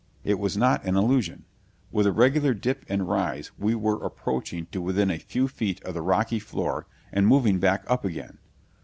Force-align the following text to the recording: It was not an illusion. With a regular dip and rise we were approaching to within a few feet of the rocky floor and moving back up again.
It 0.23 0.39
was 0.39 0.57
not 0.57 0.83
an 0.83 0.95
illusion. 0.95 1.45
With 1.91 2.07
a 2.07 2.11
regular 2.11 2.55
dip 2.55 2.83
and 2.89 3.07
rise 3.07 3.51
we 3.59 3.75
were 3.75 4.03
approaching 4.03 4.65
to 4.71 4.81
within 4.81 5.11
a 5.11 5.19
few 5.19 5.47
feet 5.47 5.79
of 5.83 5.93
the 5.93 6.01
rocky 6.01 6.39
floor 6.39 6.87
and 7.11 7.27
moving 7.27 7.59
back 7.59 7.83
up 7.87 8.03
again. 8.03 8.39